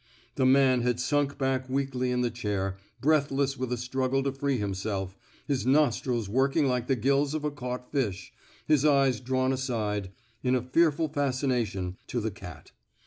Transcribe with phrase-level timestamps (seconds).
[0.33, 4.57] The man had sunk back weakly in the chair, breathless with a struggle to free
[4.57, 5.15] himself,
[5.47, 8.33] his nostrils working like the gills of a caught fish,
[8.65, 10.09] his eyes drawn aside,
[10.41, 12.71] in a fearful fascination, to the cat.